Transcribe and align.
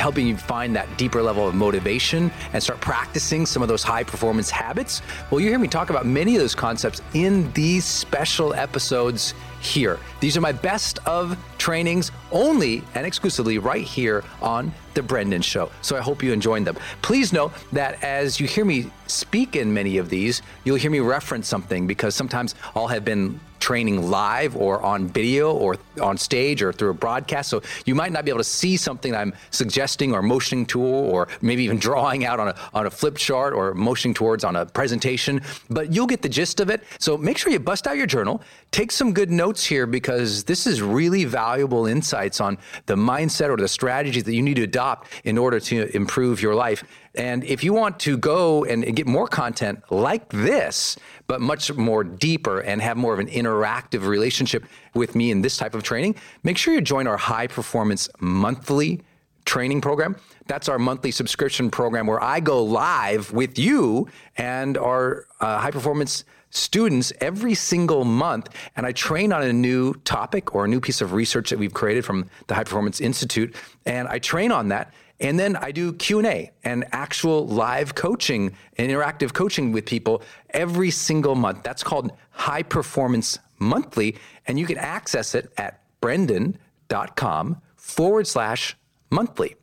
helping 0.00 0.26
you 0.26 0.36
find 0.36 0.74
that 0.74 0.88
deeper 0.96 1.22
level 1.22 1.46
of 1.46 1.54
motivation 1.54 2.30
and 2.52 2.62
start 2.62 2.80
practicing 2.80 3.44
some 3.46 3.62
of 3.62 3.68
those 3.68 3.82
high 3.82 4.02
performance 4.02 4.50
habits. 4.50 5.02
Well, 5.30 5.40
you 5.40 5.48
hear 5.48 5.58
me 5.58 5.68
talk 5.68 5.90
about 5.90 6.06
many 6.06 6.34
of 6.34 6.40
those 6.40 6.54
concepts 6.54 7.02
in 7.14 7.52
these 7.52 7.84
special 7.84 8.54
episodes 8.54 9.34
here. 9.60 9.98
These 10.20 10.36
are 10.36 10.40
my 10.40 10.52
best 10.52 10.98
of 11.06 11.36
trainings 11.58 12.10
only 12.32 12.82
and 12.94 13.06
exclusively 13.06 13.58
right 13.58 13.84
here 13.84 14.24
on 14.40 14.72
The 14.94 15.02
Brendon 15.02 15.42
Show. 15.42 15.70
So 15.82 15.96
I 15.96 16.00
hope 16.00 16.22
you 16.22 16.32
enjoyed 16.32 16.64
them. 16.64 16.76
Please 17.02 17.32
know 17.32 17.52
that 17.72 18.02
as 18.02 18.40
you 18.40 18.46
hear 18.46 18.64
me 18.64 18.90
speak 19.06 19.54
in 19.54 19.72
many 19.72 19.98
of 19.98 20.08
these, 20.08 20.40
you'll 20.64 20.76
hear 20.76 20.90
me 20.90 21.00
reference 21.00 21.46
something 21.46 21.86
because 21.86 22.14
sometimes 22.14 22.54
I'll 22.74 22.88
have 22.88 23.04
been 23.04 23.38
training 23.70 24.10
live 24.10 24.56
or 24.56 24.82
on 24.82 25.06
video 25.06 25.52
or 25.52 25.76
on 26.02 26.18
stage 26.18 26.60
or 26.60 26.72
through 26.72 26.90
a 26.90 26.94
broadcast. 27.06 27.48
So 27.48 27.62
you 27.86 27.94
might 27.94 28.10
not 28.10 28.24
be 28.24 28.32
able 28.32 28.40
to 28.40 28.52
see 28.62 28.76
something 28.76 29.14
I'm 29.14 29.32
suggesting 29.52 30.12
or 30.12 30.22
motioning 30.22 30.66
to 30.66 30.80
or 30.80 31.28
maybe 31.40 31.62
even 31.62 31.78
drawing 31.88 32.24
out 32.24 32.40
on 32.40 32.48
a, 32.48 32.56
on 32.74 32.86
a 32.86 32.90
flip 32.90 33.16
chart 33.16 33.54
or 33.54 33.72
motioning 33.72 34.12
towards 34.12 34.42
on 34.42 34.56
a 34.56 34.66
presentation, 34.66 35.40
but 35.68 35.92
you'll 35.92 36.08
get 36.08 36.20
the 36.20 36.28
gist 36.28 36.58
of 36.58 36.68
it. 36.68 36.82
So 36.98 37.16
make 37.16 37.38
sure 37.38 37.52
you 37.52 37.60
bust 37.60 37.86
out 37.86 37.96
your 37.96 38.08
journal, 38.08 38.42
take 38.72 38.90
some 38.90 39.12
good 39.12 39.30
notes 39.30 39.64
here 39.64 39.86
because 39.86 40.42
this 40.42 40.66
is 40.66 40.82
really 40.82 41.24
valuable 41.24 41.86
insights 41.86 42.40
on 42.40 42.58
the 42.86 42.96
mindset 42.96 43.50
or 43.50 43.56
the 43.56 43.68
strategies 43.68 44.24
that 44.24 44.34
you 44.34 44.42
need 44.42 44.56
to 44.56 44.64
adopt 44.64 45.12
in 45.22 45.38
order 45.38 45.60
to 45.60 45.94
improve 45.94 46.42
your 46.42 46.56
life. 46.56 46.82
And 47.14 47.42
if 47.44 47.64
you 47.64 47.72
want 47.72 47.98
to 48.00 48.16
go 48.16 48.64
and 48.64 48.94
get 48.94 49.06
more 49.06 49.26
content 49.26 49.82
like 49.90 50.28
this, 50.30 50.96
but 51.26 51.40
much 51.40 51.72
more 51.74 52.04
deeper 52.04 52.60
and 52.60 52.80
have 52.80 52.96
more 52.96 53.12
of 53.12 53.18
an 53.18 53.26
interactive 53.26 54.06
relationship 54.06 54.64
with 54.94 55.14
me 55.16 55.30
in 55.30 55.42
this 55.42 55.56
type 55.56 55.74
of 55.74 55.82
training, 55.82 56.14
make 56.44 56.56
sure 56.56 56.72
you 56.72 56.80
join 56.80 57.06
our 57.06 57.16
high 57.16 57.48
performance 57.48 58.08
monthly 58.20 59.00
training 59.44 59.80
program. 59.80 60.16
That's 60.46 60.68
our 60.68 60.78
monthly 60.78 61.10
subscription 61.10 61.70
program 61.70 62.06
where 62.06 62.22
I 62.22 62.40
go 62.40 62.62
live 62.62 63.32
with 63.32 63.58
you 63.58 64.08
and 64.36 64.78
our 64.78 65.26
uh, 65.40 65.58
high 65.58 65.70
performance 65.70 66.24
students 66.50 67.12
every 67.20 67.54
single 67.54 68.04
month. 68.04 68.48
And 68.76 68.86
I 68.86 68.92
train 68.92 69.32
on 69.32 69.42
a 69.42 69.52
new 69.52 69.94
topic 70.04 70.54
or 70.54 70.64
a 70.64 70.68
new 70.68 70.80
piece 70.80 71.00
of 71.00 71.12
research 71.12 71.50
that 71.50 71.58
we've 71.58 71.72
created 71.72 72.04
from 72.04 72.28
the 72.48 72.54
High 72.54 72.64
Performance 72.64 73.00
Institute. 73.00 73.54
And 73.86 74.08
I 74.08 74.18
train 74.18 74.52
on 74.52 74.68
that 74.68 74.92
and 75.20 75.38
then 75.38 75.56
I 75.56 75.70
do 75.70 75.92
Q&A 75.92 76.50
and 76.64 76.86
actual 76.92 77.46
live 77.46 77.94
coaching 77.94 78.56
and 78.78 78.90
interactive 78.90 79.32
coaching 79.34 79.70
with 79.70 79.84
people 79.84 80.22
every 80.50 80.90
single 80.90 81.34
month. 81.34 81.62
That's 81.62 81.82
called 81.82 82.12
High 82.30 82.62
Performance 82.62 83.38
Monthly 83.58 84.16
and 84.46 84.58
you 84.58 84.66
can 84.66 84.78
access 84.78 85.34
it 85.34 85.52
at 85.58 85.82
brendon.com 86.00 87.60
forward 87.76 88.26
slash 88.26 88.76
monthly. 89.10 89.56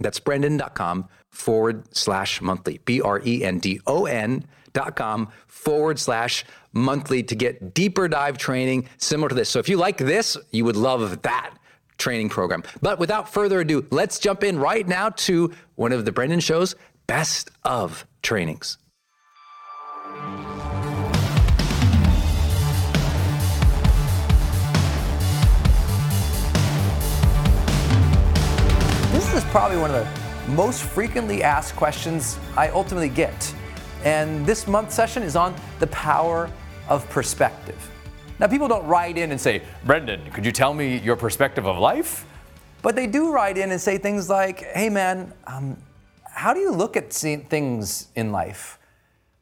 That's 0.00 0.18
brendon.com 0.18 1.08
forward 1.28 1.94
slash 1.94 2.40
monthly. 2.40 2.80
B 2.84 3.00
R 3.00 3.22
E 3.24 3.44
N 3.44 3.58
D 3.60 3.80
O 3.86 4.06
N 4.06 4.44
dot 4.72 4.96
com 4.96 5.28
forward 5.46 5.98
slash 5.98 6.44
monthly 6.72 7.22
to 7.22 7.34
get 7.34 7.74
deeper 7.74 8.08
dive 8.08 8.38
training 8.38 8.88
similar 8.98 9.28
to 9.28 9.34
this. 9.34 9.48
So 9.48 9.58
if 9.58 9.68
you 9.68 9.76
like 9.76 9.98
this, 9.98 10.36
you 10.50 10.64
would 10.64 10.76
love 10.76 11.22
that 11.22 11.54
training 12.00 12.30
program. 12.30 12.64
But 12.82 12.98
without 12.98 13.32
further 13.32 13.60
ado, 13.60 13.86
let's 13.90 14.18
jump 14.18 14.42
in 14.42 14.58
right 14.58 14.88
now 14.88 15.10
to 15.10 15.52
one 15.76 15.92
of 15.92 16.04
the 16.04 16.10
Brendon 16.10 16.40
Show's 16.40 16.74
best 17.06 17.50
of 17.62 18.06
trainings. 18.22 18.78
This 29.12 29.34
is 29.34 29.44
probably 29.50 29.76
one 29.76 29.90
of 29.90 29.96
the 29.96 30.52
most 30.52 30.82
frequently 30.82 31.42
asked 31.42 31.76
questions 31.76 32.38
I 32.56 32.68
ultimately 32.70 33.08
get. 33.08 33.54
And 34.04 34.46
this 34.46 34.66
month's 34.66 34.94
session 34.94 35.22
is 35.22 35.36
on 35.36 35.54
the 35.78 35.86
power 35.88 36.50
of 36.88 37.08
perspective. 37.10 37.90
Now, 38.40 38.46
people 38.46 38.68
don't 38.68 38.86
write 38.86 39.18
in 39.18 39.32
and 39.32 39.38
say, 39.38 39.60
Brendon, 39.84 40.30
could 40.30 40.46
you 40.46 40.52
tell 40.52 40.72
me 40.72 40.96
your 40.96 41.14
perspective 41.14 41.66
of 41.66 41.76
life? 41.76 42.24
But 42.80 42.96
they 42.96 43.06
do 43.06 43.30
write 43.30 43.58
in 43.58 43.70
and 43.70 43.78
say 43.78 43.98
things 43.98 44.30
like, 44.30 44.60
hey 44.72 44.88
man, 44.88 45.34
um, 45.46 45.76
how 46.24 46.54
do 46.54 46.60
you 46.60 46.70
look 46.72 46.96
at 46.96 47.12
things 47.12 48.08
in 48.16 48.32
life? 48.32 48.78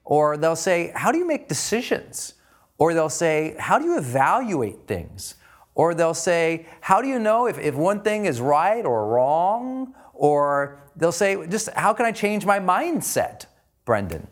Or 0.04 0.36
they'll 0.36 0.56
say, 0.56 0.90
how 0.96 1.12
do 1.12 1.18
you 1.18 1.28
make 1.28 1.46
decisions? 1.46 2.34
Or 2.76 2.92
they'll 2.92 3.08
say, 3.08 3.54
how 3.60 3.78
do 3.78 3.84
you 3.84 3.98
evaluate 3.98 4.88
things? 4.88 5.36
Or 5.76 5.94
they'll 5.94 6.12
say, 6.12 6.66
how 6.80 7.00
do 7.00 7.06
you 7.06 7.20
know 7.20 7.46
if, 7.46 7.56
if 7.56 7.76
one 7.76 8.02
thing 8.02 8.26
is 8.26 8.40
right 8.40 8.84
or 8.84 9.06
wrong? 9.06 9.94
Or 10.12 10.80
they'll 10.96 11.12
say, 11.12 11.46
just 11.46 11.68
how 11.74 11.92
can 11.92 12.04
I 12.04 12.10
change 12.10 12.44
my 12.44 12.58
mindset, 12.58 13.46
Brendon? 13.84 14.26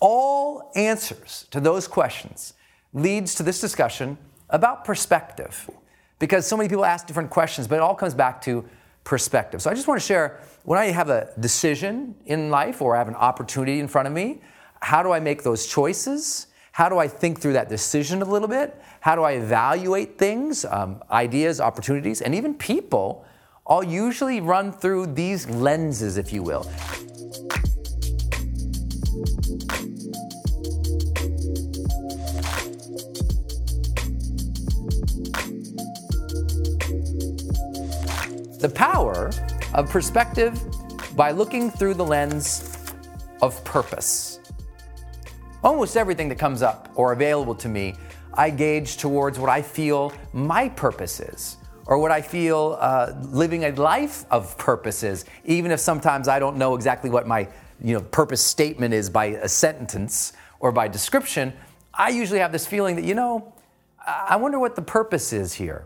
All 0.00 0.70
answers 0.74 1.46
to 1.50 1.60
those 1.60 1.88
questions 1.88 2.52
leads 2.92 3.34
to 3.36 3.42
this 3.42 3.60
discussion 3.60 4.18
about 4.50 4.84
perspective. 4.84 5.68
Because 6.18 6.46
so 6.46 6.56
many 6.56 6.68
people 6.68 6.84
ask 6.84 7.06
different 7.06 7.30
questions, 7.30 7.66
but 7.66 7.76
it 7.76 7.80
all 7.80 7.94
comes 7.94 8.14
back 8.14 8.40
to 8.42 8.64
perspective. 9.04 9.60
So 9.60 9.70
I 9.70 9.74
just 9.74 9.88
want 9.88 10.00
to 10.00 10.06
share 10.06 10.40
when 10.64 10.78
I 10.78 10.86
have 10.86 11.08
a 11.08 11.32
decision 11.40 12.14
in 12.26 12.50
life 12.50 12.80
or 12.80 12.94
I 12.94 12.98
have 12.98 13.08
an 13.08 13.16
opportunity 13.16 13.80
in 13.80 13.88
front 13.88 14.06
of 14.06 14.14
me, 14.14 14.40
how 14.80 15.02
do 15.02 15.10
I 15.12 15.20
make 15.20 15.42
those 15.42 15.66
choices? 15.66 16.48
How 16.72 16.88
do 16.88 16.98
I 16.98 17.08
think 17.08 17.40
through 17.40 17.54
that 17.54 17.68
decision 17.68 18.22
a 18.22 18.24
little 18.24 18.48
bit? 18.48 18.80
How 19.00 19.16
do 19.16 19.22
I 19.22 19.32
evaluate 19.32 20.18
things, 20.18 20.64
um, 20.64 21.02
ideas, 21.10 21.60
opportunities, 21.60 22.22
and 22.22 22.34
even 22.34 22.54
people? 22.54 23.26
I'll 23.66 23.84
usually 23.84 24.40
run 24.40 24.72
through 24.72 25.06
these 25.14 25.48
lenses, 25.48 26.16
if 26.16 26.32
you 26.32 26.42
will. 26.42 26.70
The 38.62 38.68
power 38.68 39.32
of 39.74 39.90
perspective 39.90 40.56
by 41.16 41.32
looking 41.32 41.68
through 41.68 41.94
the 41.94 42.04
lens 42.04 42.78
of 43.40 43.62
purpose. 43.64 44.38
Almost 45.64 45.96
everything 45.96 46.28
that 46.28 46.38
comes 46.38 46.62
up 46.62 46.88
or 46.94 47.12
available 47.12 47.56
to 47.56 47.68
me, 47.68 47.96
I 48.34 48.50
gauge 48.50 48.98
towards 48.98 49.36
what 49.36 49.50
I 49.50 49.62
feel 49.62 50.12
my 50.32 50.68
purpose 50.68 51.18
is, 51.18 51.56
or 51.86 51.98
what 51.98 52.12
I 52.12 52.22
feel 52.22 52.78
uh, 52.80 53.14
living 53.32 53.64
a 53.64 53.72
life 53.72 54.24
of 54.30 54.56
purpose 54.58 55.02
is, 55.02 55.24
even 55.44 55.72
if 55.72 55.80
sometimes 55.80 56.28
I 56.28 56.38
don't 56.38 56.56
know 56.56 56.76
exactly 56.76 57.10
what 57.10 57.26
my 57.26 57.48
you 57.82 57.94
know, 57.94 58.00
purpose 58.00 58.44
statement 58.44 58.94
is 58.94 59.10
by 59.10 59.24
a 59.24 59.48
sentence 59.48 60.34
or 60.60 60.70
by 60.70 60.86
description. 60.86 61.52
I 61.92 62.10
usually 62.10 62.38
have 62.38 62.52
this 62.52 62.64
feeling 62.64 62.94
that, 62.94 63.04
you 63.04 63.16
know, 63.16 63.54
I 64.06 64.36
wonder 64.36 64.60
what 64.60 64.76
the 64.76 64.82
purpose 64.82 65.32
is 65.32 65.52
here, 65.52 65.84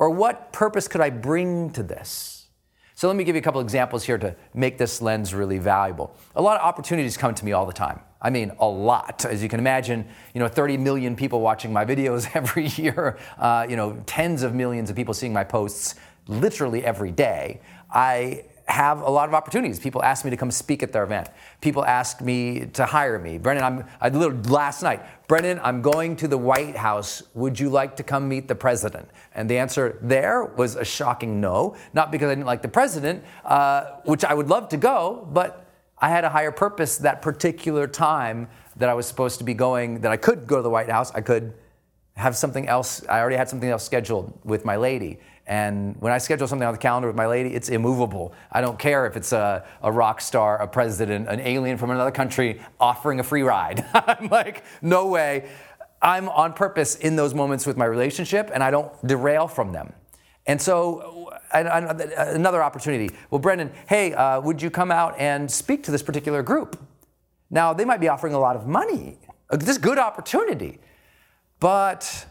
or 0.00 0.08
what 0.08 0.50
purpose 0.50 0.88
could 0.88 1.02
I 1.02 1.10
bring 1.10 1.70
to 1.72 1.82
this? 1.82 2.48
So 2.94 3.06
let 3.06 3.16
me 3.16 3.22
give 3.22 3.36
you 3.36 3.40
a 3.40 3.42
couple 3.42 3.60
examples 3.60 4.02
here 4.02 4.16
to 4.18 4.34
make 4.54 4.78
this 4.78 5.00
lens 5.00 5.34
really 5.34 5.58
valuable. 5.58 6.16
A 6.34 6.42
lot 6.42 6.58
of 6.58 6.66
opportunities 6.66 7.16
come 7.18 7.34
to 7.34 7.44
me 7.44 7.52
all 7.52 7.66
the 7.66 7.72
time. 7.72 8.00
I 8.20 8.30
mean, 8.30 8.50
a 8.60 8.66
lot. 8.66 9.24
As 9.26 9.42
you 9.42 9.48
can 9.48 9.60
imagine, 9.60 10.08
you 10.34 10.40
know, 10.40 10.48
30 10.48 10.78
million 10.78 11.16
people 11.16 11.42
watching 11.42 11.70
my 11.72 11.84
videos 11.84 12.28
every 12.34 12.66
year, 12.66 13.18
uh, 13.38 13.66
you 13.68 13.76
know, 13.76 14.02
tens 14.06 14.42
of 14.42 14.54
millions 14.54 14.88
of 14.88 14.96
people 14.96 15.12
seeing 15.12 15.34
my 15.34 15.44
posts 15.44 15.96
literally 16.28 16.82
every 16.82 17.10
day. 17.10 17.60
I 17.90 18.44
have 18.70 19.00
a 19.00 19.10
lot 19.10 19.28
of 19.28 19.34
opportunities. 19.34 19.78
People 19.78 20.02
ask 20.02 20.24
me 20.24 20.30
to 20.30 20.36
come 20.36 20.50
speak 20.50 20.82
at 20.82 20.92
their 20.92 21.02
event. 21.02 21.28
People 21.60 21.84
ask 21.84 22.20
me 22.20 22.66
to 22.66 22.86
hire 22.86 23.18
me. 23.18 23.38
Brendon, 23.38 23.64
I'm 23.64 23.84
I 24.00 24.08
literally 24.08 24.42
last 24.48 24.82
night. 24.82 25.02
Brendon, 25.28 25.60
I'm 25.62 25.82
going 25.82 26.16
to 26.16 26.28
the 26.28 26.38
White 26.38 26.76
House. 26.76 27.22
Would 27.34 27.58
you 27.58 27.68
like 27.68 27.96
to 27.96 28.02
come 28.02 28.28
meet 28.28 28.48
the 28.48 28.54
president? 28.54 29.08
And 29.34 29.48
the 29.48 29.58
answer 29.58 29.98
there 30.02 30.44
was 30.44 30.76
a 30.76 30.84
shocking 30.84 31.40
no. 31.40 31.76
Not 31.92 32.10
because 32.10 32.30
I 32.30 32.34
didn't 32.34 32.46
like 32.46 32.62
the 32.62 32.68
president, 32.68 33.24
uh, 33.44 33.96
which 34.04 34.24
I 34.24 34.34
would 34.34 34.48
love 34.48 34.68
to 34.70 34.76
go, 34.76 35.28
but 35.32 35.66
I 35.98 36.08
had 36.08 36.24
a 36.24 36.30
higher 36.30 36.52
purpose 36.52 36.98
that 36.98 37.22
particular 37.22 37.86
time 37.86 38.48
that 38.76 38.88
I 38.88 38.94
was 38.94 39.06
supposed 39.06 39.38
to 39.38 39.44
be 39.44 39.54
going. 39.54 40.00
That 40.00 40.12
I 40.12 40.16
could 40.16 40.46
go 40.46 40.56
to 40.56 40.62
the 40.62 40.70
White 40.70 40.88
House. 40.88 41.12
I 41.14 41.20
could 41.20 41.54
have 42.16 42.36
something 42.36 42.68
else. 42.68 43.04
I 43.08 43.20
already 43.20 43.36
had 43.36 43.48
something 43.48 43.68
else 43.68 43.84
scheduled 43.84 44.38
with 44.44 44.64
my 44.64 44.76
lady. 44.76 45.18
And 45.46 45.96
when 46.00 46.12
I 46.12 46.18
schedule 46.18 46.46
something 46.46 46.66
on 46.66 46.72
the 46.72 46.78
calendar 46.78 47.08
with 47.08 47.16
my 47.16 47.26
lady, 47.26 47.54
it's 47.54 47.68
immovable. 47.68 48.32
I 48.52 48.60
don't 48.60 48.78
care 48.78 49.06
if 49.06 49.16
it's 49.16 49.32
a, 49.32 49.64
a 49.82 49.90
rock 49.90 50.20
star, 50.20 50.58
a 50.62 50.68
president, 50.68 51.28
an 51.28 51.40
alien 51.40 51.76
from 51.76 51.90
another 51.90 52.12
country 52.12 52.60
offering 52.78 53.18
a 53.18 53.24
free 53.24 53.42
ride. 53.42 53.84
I'm 53.94 54.28
like, 54.28 54.64
no 54.80 55.08
way. 55.08 55.50
I'm 56.02 56.28
on 56.28 56.52
purpose 56.52 56.94
in 56.94 57.16
those 57.16 57.34
moments 57.34 57.66
with 57.66 57.76
my 57.76 57.84
relationship, 57.84 58.50
and 58.54 58.62
I 58.62 58.70
don't 58.70 58.90
derail 59.06 59.48
from 59.48 59.72
them. 59.72 59.92
And 60.46 60.60
so, 60.60 61.30
another 61.52 62.62
opportunity. 62.62 63.10
Well, 63.30 63.38
Brendon, 63.38 63.70
hey, 63.88 64.14
uh, 64.14 64.40
would 64.40 64.62
you 64.62 64.70
come 64.70 64.90
out 64.90 65.18
and 65.18 65.50
speak 65.50 65.82
to 65.84 65.90
this 65.90 66.02
particular 66.02 66.42
group? 66.42 66.78
Now, 67.50 67.72
they 67.72 67.84
might 67.84 68.00
be 68.00 68.08
offering 68.08 68.34
a 68.34 68.38
lot 68.38 68.56
of 68.56 68.66
money. 68.66 69.18
This 69.50 69.78
good 69.78 69.98
opportunity. 69.98 70.78
But 71.58 72.26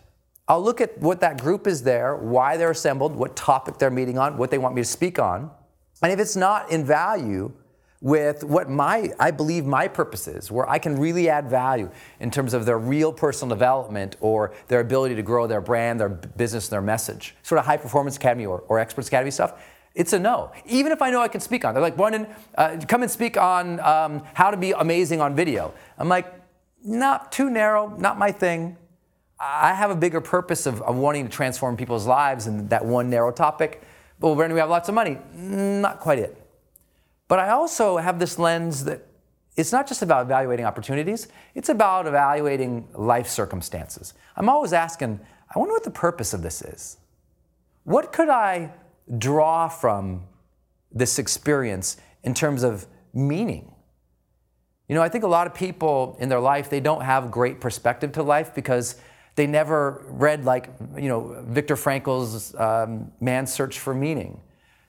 I'll 0.49 0.63
look 0.63 0.81
at 0.81 0.97
what 0.97 1.21
that 1.21 1.39
group 1.39 1.67
is 1.67 1.83
there, 1.83 2.15
why 2.15 2.57
they're 2.57 2.71
assembled, 2.71 3.15
what 3.15 3.35
topic 3.35 3.77
they're 3.77 3.91
meeting 3.91 4.17
on, 4.17 4.35
what 4.35 4.49
they 4.49 4.57
want 4.57 4.73
me 4.73 4.81
to 4.81 4.87
speak 4.87 5.19
on. 5.19 5.51
And 6.01 6.11
if 6.11 6.19
it's 6.19 6.35
not 6.35 6.71
in 6.71 6.83
value 6.83 7.51
with 8.01 8.43
what 8.43 8.69
my 8.69 9.11
I 9.19 9.29
believe 9.29 9.65
my 9.65 9.87
purpose 9.87 10.27
is, 10.27 10.49
where 10.49 10.67
I 10.67 10.79
can 10.79 10.97
really 10.97 11.29
add 11.29 11.49
value 11.49 11.91
in 12.19 12.31
terms 12.31 12.53
of 12.53 12.65
their 12.65 12.79
real 12.79 13.13
personal 13.13 13.55
development 13.55 14.15
or 14.21 14.53
their 14.69 14.79
ability 14.79 15.15
to 15.15 15.21
grow 15.21 15.45
their 15.45 15.61
brand, 15.61 15.99
their 15.99 16.09
business, 16.09 16.67
their 16.67 16.81
message, 16.81 17.35
sort 17.43 17.59
of 17.59 17.65
high 17.65 17.77
performance 17.77 18.17
academy 18.17 18.45
or, 18.45 18.63
or 18.69 18.79
experts 18.79 19.09
academy 19.09 19.31
stuff, 19.31 19.61
it's 19.93 20.13
a 20.13 20.19
no. 20.19 20.51
Even 20.65 20.91
if 20.91 21.01
I 21.01 21.11
know 21.11 21.21
I 21.21 21.27
can 21.27 21.41
speak 21.41 21.65
on, 21.65 21.73
they're 21.73 21.83
like, 21.83 21.97
Brendon, 21.97 22.25
uh, 22.57 22.77
come 22.87 23.03
and 23.03 23.11
speak 23.11 23.37
on 23.37 23.79
um, 23.81 24.23
how 24.33 24.49
to 24.49 24.57
be 24.57 24.71
amazing 24.71 25.19
on 25.19 25.35
video. 25.35 25.73
I'm 25.97 26.09
like, 26.09 26.33
not 26.83 27.31
too 27.31 27.49
narrow, 27.49 27.93
not 27.97 28.17
my 28.17 28.31
thing. 28.31 28.77
I 29.39 29.73
have 29.73 29.89
a 29.89 29.95
bigger 29.95 30.19
purpose 30.19 30.65
of, 30.65 30.81
of 30.81 30.97
wanting 30.97 31.25
to 31.25 31.31
transform 31.31 31.77
people's 31.77 32.05
lives 32.05 32.47
in 32.47 32.67
that 32.69 32.85
one 32.85 33.09
narrow 33.09 33.31
topic. 33.31 33.81
Well, 34.19 34.35
when 34.35 34.51
we 34.53 34.59
have 34.59 34.69
lots 34.69 34.89
of 34.89 34.95
money, 34.95 35.17
mm, 35.35 35.81
not 35.81 35.99
quite 35.99 36.19
it. 36.19 36.35
But 37.29 37.39
I 37.39 37.51
also 37.51 37.97
have 37.97 38.19
this 38.19 38.37
lens 38.37 38.83
that 38.85 39.05
it's 39.55 39.71
not 39.71 39.87
just 39.87 40.01
about 40.01 40.25
evaluating 40.25 40.65
opportunities, 40.65 41.27
it's 41.55 41.69
about 41.69 42.05
evaluating 42.07 42.87
life 42.93 43.27
circumstances. 43.27 44.13
I'm 44.35 44.49
always 44.49 44.73
asking, 44.73 45.19
I 45.53 45.59
wonder 45.59 45.73
what 45.73 45.83
the 45.83 45.91
purpose 45.91 46.33
of 46.33 46.41
this 46.41 46.61
is. 46.61 46.97
What 47.83 48.11
could 48.11 48.29
I 48.29 48.71
draw 49.17 49.67
from 49.67 50.23
this 50.91 51.17
experience 51.17 51.97
in 52.23 52.33
terms 52.33 52.63
of 52.63 52.87
meaning? 53.13 53.71
You 54.87 54.95
know, 54.95 55.01
I 55.01 55.09
think 55.09 55.23
a 55.23 55.27
lot 55.27 55.45
of 55.47 55.53
people 55.53 56.17
in 56.19 56.29
their 56.29 56.39
life, 56.39 56.69
they 56.69 56.79
don't 56.79 57.01
have 57.01 57.29
great 57.29 57.61
perspective 57.61 58.11
to 58.13 58.23
life 58.23 58.55
because 58.55 58.95
they 59.39 59.47
never 59.47 60.03
read, 60.09 60.43
like, 60.43 60.69
you 60.97 61.07
know, 61.07 61.41
Viktor 61.47 61.77
Frankl's 61.77 62.53
um, 62.55 63.09
Man's 63.21 63.53
Search 63.53 63.79
for 63.79 63.93
Meaning. 63.93 64.41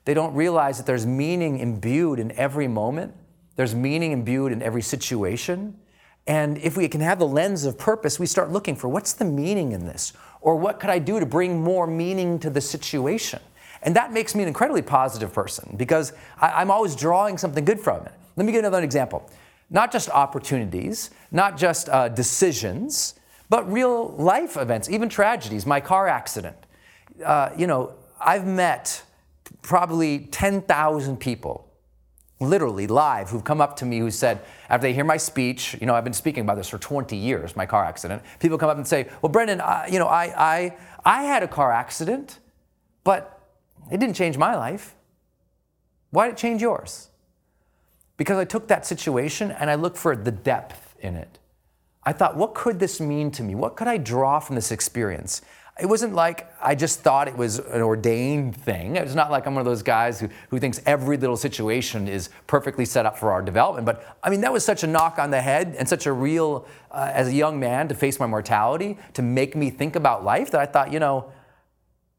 They 0.07 0.13
don't 0.13 0.35
realize 0.35 0.77
that 0.79 0.87
there's 0.87 1.07
meaning 1.07 1.61
imbued 1.61 2.19
in 2.19 2.33
every 2.33 2.67
moment, 2.67 3.15
there's 3.55 3.77
meaning 3.77 4.11
imbued 4.11 4.51
in 4.51 4.61
every 4.61 4.83
situation. 4.83 5.79
And 6.27 6.59
if 6.59 6.77
we 6.77 6.89
can 6.89 7.01
have 7.01 7.21
the 7.21 7.29
lens 7.29 7.65
of 7.65 7.79
purpose, 7.79 8.19
we 8.19 8.27
start 8.27 8.51
looking 8.51 8.75
for 8.75 8.89
what's 8.89 9.13
the 9.13 9.25
meaning 9.25 9.71
in 9.71 9.87
this? 9.87 10.15
Or 10.41 10.57
what 10.57 10.81
could 10.81 10.91
I 10.91 10.99
do 10.99 11.21
to 11.21 11.27
bring 11.27 11.63
more 11.63 11.87
meaning 11.87 12.41
to 12.41 12.51
the 12.51 12.61
situation? 12.61 13.39
And 13.83 13.95
that 13.95 14.13
makes 14.13 14.35
me 14.35 14.43
an 14.43 14.49
incredibly 14.49 14.83
positive 14.83 15.33
person 15.33 15.77
because 15.77 16.13
I, 16.41 16.61
am 16.61 16.73
always 16.73 16.97
drawing 16.97 17.39
something 17.39 17.65
good 17.65 17.79
from 17.79 18.05
it. 18.05 18.13
Let 18.35 18.47
me 18.47 18.51
give 18.51 18.59
another 18.59 18.83
example. 18.83 19.31
Not 19.71 19.93
just 19.93 20.11
opportunities, 20.11 21.11
not 21.31 21.57
just 21.57 21.89
uh, 21.89 22.09
decisions, 22.09 23.15
but 23.51 23.71
real 23.71 24.09
life 24.13 24.57
events, 24.57 24.89
even 24.89 25.09
tragedies. 25.11 25.67
My 25.67 25.81
car 25.81 26.09
accident. 26.09 26.57
Uh, 27.23 27.51
you 27.59 27.67
know, 27.67 27.93
I've 28.19 28.47
met 28.47 29.03
probably 29.61 30.21
10,000 30.21 31.19
people, 31.19 31.69
literally 32.39 32.87
live, 32.87 33.29
who've 33.29 33.45
come 33.45 33.61
up 33.61 33.77
to 33.77 33.85
me 33.85 33.99
who 33.99 34.11
said, 34.11 34.41
after 34.71 34.87
they 34.87 34.95
hear 34.95 35.05
my 35.05 35.17
speech, 35.17 35.77
you 35.81 35.87
know, 35.87 35.95
I've 35.95 36.05
been 36.05 36.13
speaking 36.13 36.43
about 36.43 36.57
this 36.57 36.69
for 36.69 36.79
20 36.79 37.17
years, 37.17 37.57
my 37.57 37.67
car 37.67 37.85
accident. 37.85 38.23
People 38.39 38.57
come 38.57 38.71
up 38.71 38.77
and 38.77 38.87
say, 38.87 39.09
Well, 39.21 39.31
Brendon, 39.31 39.61
you 39.91 39.99
know, 39.99 40.07
I, 40.07 40.33
I, 40.37 40.77
I 41.05 41.23
had 41.25 41.43
a 41.43 41.49
car 41.49 41.73
accident, 41.73 42.39
but 43.03 43.41
it 43.91 43.99
didn't 43.99 44.15
change 44.15 44.39
my 44.39 44.55
life. 44.55 44.95
Why 46.11 46.27
did 46.27 46.35
it 46.35 46.39
change 46.39 46.63
yours? 46.63 47.09
Because 48.17 48.39
I 48.39 48.45
took 48.45 48.69
that 48.69 48.87
situation 48.87 49.51
and 49.51 49.69
I 49.69 49.75
looked 49.75 49.99
for 49.99 50.15
the 50.15 50.31
depth 50.31 50.95
in 51.01 51.17
it. 51.17 51.40
I 52.11 52.13
thought, 52.13 52.37
what 52.37 52.55
could 52.55 52.81
this 52.81 53.01
mean 53.01 53.31
to 53.31 53.45
me? 53.45 53.55
What 53.55 53.77
could 53.77 53.87
I 53.87 53.97
draw 53.97 54.41
from 54.41 54.57
this 54.57 54.73
experience? 54.73 55.43
It 55.81 55.87
wasn't 55.87 56.13
like 56.13 56.53
I 56.61 56.75
just 56.75 57.03
thought 57.03 57.29
it 57.29 57.37
was 57.37 57.61
an 57.61 57.83
ordained 57.83 58.57
thing. 58.57 58.97
It's 58.97 59.15
not 59.15 59.31
like 59.31 59.47
I'm 59.47 59.55
one 59.55 59.61
of 59.61 59.65
those 59.65 59.85
guys 59.85 60.19
who, 60.19 60.29
who 60.49 60.59
thinks 60.59 60.81
every 60.87 61.17
little 61.17 61.37
situation 61.37 62.09
is 62.09 62.29
perfectly 62.49 62.85
set 62.85 63.07
up 63.07 63.17
for 63.17 63.31
our 63.31 63.41
development. 63.41 63.87
But 63.87 64.19
I 64.25 64.29
mean, 64.29 64.41
that 64.41 64.53
was 64.53 64.65
such 64.65 64.83
a 64.83 64.89
knock 64.89 65.21
on 65.21 65.31
the 65.31 65.41
head 65.41 65.77
and 65.79 65.89
such 65.89 66.07
a 66.07 66.13
real, 66.13 66.67
uh, 66.91 67.13
as 67.15 67.29
a 67.29 67.33
young 67.33 67.61
man, 67.61 67.87
to 67.87 67.95
face 67.95 68.19
my 68.19 68.27
mortality, 68.27 68.99
to 69.13 69.23
make 69.23 69.55
me 69.55 69.71
think 69.71 69.95
about 69.95 70.25
life 70.25 70.51
that 70.51 70.61
I 70.61 70.67
thought, 70.67 70.93
you 70.93 70.99
know, 70.99 71.31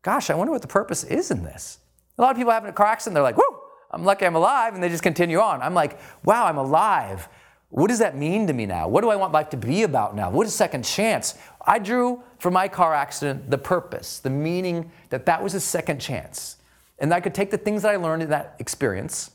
gosh, 0.03 0.29
I 0.29 0.35
wonder 0.35 0.53
what 0.53 0.61
the 0.61 0.69
purpose 0.69 1.03
is 1.03 1.31
in 1.31 1.43
this. 1.43 1.79
A 2.17 2.21
lot 2.21 2.31
of 2.31 2.37
people 2.37 2.53
have 2.53 2.63
a 2.63 2.71
car 2.71 2.87
accident, 2.87 3.15
they're 3.15 3.23
like, 3.23 3.35
whoo, 3.35 3.59
I'm 3.91 4.05
lucky 4.05 4.25
I'm 4.25 4.35
alive, 4.35 4.73
and 4.73 4.81
they 4.81 4.87
just 4.87 5.03
continue 5.03 5.41
on. 5.41 5.61
I'm 5.61 5.73
like, 5.73 5.99
wow, 6.23 6.45
I'm 6.45 6.57
alive. 6.57 7.27
What 7.71 7.87
does 7.87 7.99
that 7.99 8.17
mean 8.17 8.47
to 8.47 8.53
me 8.53 8.65
now? 8.65 8.89
What 8.89 9.01
do 9.01 9.09
I 9.09 9.15
want 9.15 9.31
life 9.31 9.49
to 9.51 9.57
be 9.57 9.83
about 9.83 10.13
now? 10.13 10.29
What 10.29 10.45
is 10.45 10.53
second 10.53 10.83
chance? 10.83 11.35
I 11.65 11.79
drew 11.79 12.21
from 12.37 12.53
my 12.53 12.67
car 12.67 12.93
accident 12.93 13.49
the 13.49 13.57
purpose, 13.57 14.19
the 14.19 14.29
meaning 14.29 14.91
that 15.09 15.25
that 15.25 15.41
was 15.41 15.53
a 15.53 15.59
second 15.59 15.99
chance. 15.99 16.57
And 16.99 17.13
I 17.13 17.21
could 17.21 17.33
take 17.33 17.49
the 17.49 17.57
things 17.57 17.83
that 17.83 17.91
I 17.91 17.95
learned 17.95 18.23
in 18.23 18.29
that 18.29 18.55
experience, 18.59 19.31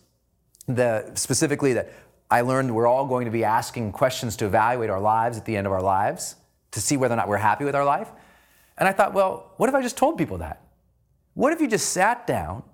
the, 0.67 1.11
specifically 1.15 1.73
that 1.73 1.93
I 2.31 2.43
learned 2.43 2.75
we're 2.75 2.87
all 2.87 3.07
going 3.07 3.25
to 3.25 3.31
be 3.31 3.43
asking 3.43 3.93
questions 3.93 4.37
to 4.37 4.45
evaluate 4.45 4.91
our 4.91 5.01
lives 5.01 5.39
at 5.39 5.47
the 5.47 5.57
end 5.57 5.67
of 5.67 5.73
our 5.73 5.83
lives, 5.83 6.37
to 6.73 6.81
see 6.81 6.99
whether 6.99 7.15
or 7.15 7.17
not 7.17 7.29
we're 7.29 7.39
happy 7.39 7.65
with 7.65 7.75
our 7.75 7.87
life. 7.87 8.11
And 8.77 8.87
I 8.87 8.93
thought, 8.93 9.15
well, 9.15 9.53
what 9.57 9.71
if 9.71 9.75
I 9.75 9.81
just 9.81 9.97
told 9.97 10.19
people 10.19 10.39
that? 10.39 10.61
What 11.33 11.55
if 11.55 11.61
you 11.63 11.69
just 11.69 11.89
sat 11.89 12.27
down 12.27 12.65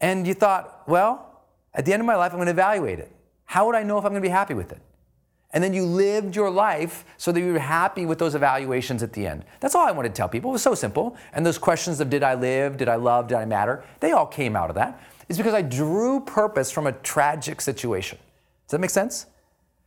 and 0.00 0.26
you 0.26 0.32
thought, 0.32 0.88
well, 0.88 1.42
at 1.74 1.84
the 1.84 1.92
end 1.92 2.00
of 2.00 2.06
my 2.06 2.16
life, 2.16 2.32
I'm 2.32 2.38
going 2.38 2.46
to 2.46 2.52
evaluate 2.52 2.98
it. 2.98 3.14
How 3.44 3.66
would 3.66 3.74
I 3.74 3.82
know 3.82 3.98
if 3.98 4.04
I'm 4.06 4.12
going 4.12 4.22
to 4.22 4.26
be 4.26 4.32
happy 4.32 4.54
with 4.54 4.72
it? 4.72 4.80
And 5.52 5.62
then 5.62 5.74
you 5.74 5.84
lived 5.84 6.34
your 6.34 6.50
life 6.50 7.04
so 7.18 7.30
that 7.30 7.40
you 7.40 7.52
were 7.52 7.58
happy 7.58 8.06
with 8.06 8.18
those 8.18 8.34
evaluations 8.34 9.02
at 9.02 9.12
the 9.12 9.26
end. 9.26 9.44
That's 9.60 9.74
all 9.74 9.86
I 9.86 9.90
wanted 9.90 10.10
to 10.10 10.14
tell 10.14 10.28
people. 10.28 10.50
It 10.50 10.54
was 10.54 10.62
so 10.62 10.74
simple. 10.74 11.16
And 11.34 11.44
those 11.44 11.58
questions 11.58 12.00
of 12.00 12.08
did 12.08 12.22
I 12.22 12.34
live, 12.34 12.78
did 12.78 12.88
I 12.88 12.96
love, 12.96 13.28
did 13.28 13.36
I 13.36 13.44
matter, 13.44 13.84
they 14.00 14.12
all 14.12 14.26
came 14.26 14.56
out 14.56 14.70
of 14.70 14.76
that. 14.76 15.00
It's 15.28 15.36
because 15.36 15.54
I 15.54 15.62
drew 15.62 16.20
purpose 16.20 16.70
from 16.70 16.86
a 16.86 16.92
tragic 16.92 17.60
situation. 17.60 18.18
Does 18.66 18.72
that 18.72 18.80
make 18.80 18.90
sense? 18.90 19.26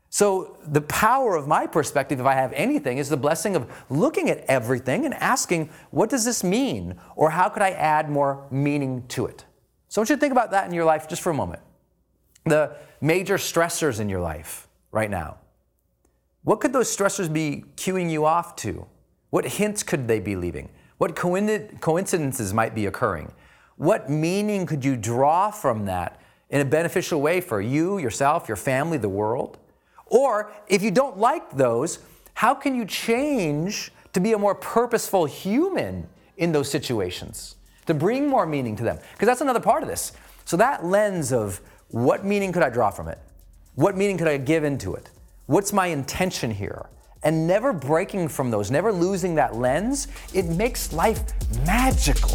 So, 0.10 0.58
the 0.66 0.82
power 0.82 1.36
of 1.36 1.46
my 1.46 1.68
perspective, 1.68 2.22
if 2.22 2.26
I 2.26 2.36
have 2.36 2.54
anything, 2.54 3.00
is 3.00 3.10
the 3.10 3.18
blessing 3.18 3.56
of 3.56 3.70
looking 3.90 4.30
at 4.30 4.46
everything 4.48 5.04
and 5.04 5.14
asking, 5.16 5.70
what 5.92 6.10
does 6.10 6.24
this 6.24 6.42
mean? 6.42 6.96
Or 7.18 7.32
how 7.32 7.50
could 7.50 7.62
I 7.62 7.72
add 7.72 8.10
more 8.10 8.48
meaning 8.50 9.04
to 9.10 9.26
it? 9.26 9.44
So, 9.90 10.00
I 10.00 10.02
want 10.02 10.10
you 10.12 10.16
to 10.16 10.20
think 10.20 10.32
about 10.32 10.52
that 10.52 10.68
in 10.68 10.74
your 10.74 10.86
life 10.86 11.10
just 11.10 11.22
for 11.22 11.32
a 11.32 11.34
moment. 11.34 11.62
The 12.46 12.78
major 13.02 13.36
stressors 13.36 14.00
in 14.00 14.08
your 14.08 14.22
life 14.22 14.70
right 14.92 15.10
now. 15.10 15.38
What 16.46 16.60
could 16.60 16.74
those 16.74 16.96
stressors 16.96 17.32
be 17.32 17.66
cueing 17.76 18.10
you 18.10 18.24
off 18.24 18.56
to? 18.58 18.86
What 19.32 19.46
hints 19.46 19.82
could 19.82 20.08
they 20.08 20.20
be 20.20 20.36
leaving? 20.36 20.70
What 21.00 21.16
coincidences 21.16 22.54
might 22.54 22.76
be 22.76 22.86
occurring? 22.86 23.34
What 23.78 24.12
meaning 24.12 24.68
could 24.68 24.86
you 24.86 24.96
draw 24.96 25.50
from 25.50 25.86
that 25.86 26.22
in 26.52 26.62
a 26.62 26.66
beneficial 26.66 27.20
way 27.20 27.42
for 27.42 27.62
you, 27.62 27.98
yourself, 27.98 28.48
your 28.48 28.58
family, 28.58 29.00
the 29.00 29.10
world? 29.10 29.58
Or 30.06 30.52
if 30.68 30.84
you 30.84 30.92
don't 30.92 31.18
like 31.18 31.50
those, 31.58 31.98
how 32.36 32.54
can 32.54 32.76
you 32.76 32.86
change 32.86 33.92
to 34.14 34.20
be 34.20 34.34
a 34.34 34.38
more 34.38 34.54
purposeful 34.54 35.26
human 35.26 36.08
in 36.38 36.52
those 36.52 36.70
situations, 36.70 37.56
to 37.88 37.96
bring 37.96 38.28
more 38.28 38.46
meaning 38.46 38.76
to 38.76 38.84
them? 38.84 39.00
Because 39.14 39.26
that's 39.26 39.42
another 39.42 39.60
part 39.60 39.82
of 39.82 39.90
this. 39.90 40.12
So, 40.46 40.58
that 40.58 40.86
lens 40.86 41.34
of 41.34 41.60
what 41.88 42.24
meaning 42.24 42.52
could 42.52 42.62
I 42.62 42.70
draw 42.70 42.92
from 42.92 43.08
it? 43.08 43.18
What 43.74 43.98
meaning 43.98 44.20
could 44.20 44.28
I 44.28 44.38
give 44.38 44.64
into 44.64 44.94
it? 44.94 45.10
What's 45.48 45.72
my 45.72 45.88
intention 45.88 46.50
here? 46.50 46.88
And 47.22 47.46
never 47.46 47.72
breaking 47.72 48.30
from 48.30 48.50
those, 48.50 48.72
never 48.72 48.92
losing 48.92 49.36
that 49.36 49.56
lens, 49.56 50.08
it 50.34 50.46
makes 50.46 50.92
life 50.92 51.22
magical. 51.68 52.30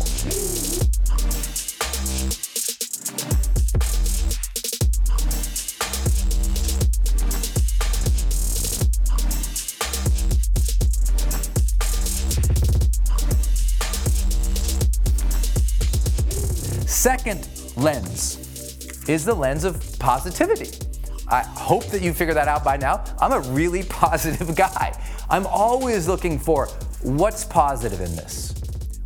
Second 16.86 17.48
lens 17.76 19.08
is 19.08 19.24
the 19.24 19.34
lens 19.34 19.64
of 19.64 19.98
positivity. 19.98 20.89
I 21.30 21.42
hope 21.42 21.86
that 21.86 22.02
you 22.02 22.12
figured 22.12 22.36
that 22.36 22.48
out 22.48 22.64
by 22.64 22.76
now. 22.76 23.04
I'm 23.20 23.32
a 23.32 23.40
really 23.52 23.82
positive 23.88 24.54
guy. 24.56 24.98
I'm 25.30 25.46
always 25.46 26.08
looking 26.08 26.38
for 26.38 26.66
what's 27.02 27.44
positive 27.44 28.00
in 28.00 28.16
this. 28.16 28.54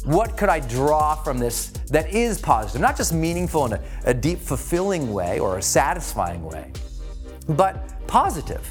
What 0.04 0.36
could 0.36 0.48
I 0.48 0.60
draw 0.60 1.14
from 1.16 1.38
this 1.38 1.68
that 1.90 2.12
is 2.12 2.40
positive? 2.40 2.80
Not 2.80 2.96
just 2.96 3.12
meaningful 3.12 3.66
in 3.66 3.72
a, 3.74 3.80
a 4.04 4.14
deep, 4.14 4.38
fulfilling 4.38 5.12
way 5.12 5.38
or 5.38 5.58
a 5.58 5.62
satisfying 5.62 6.44
way, 6.44 6.72
but 7.48 8.06
positive. 8.06 8.62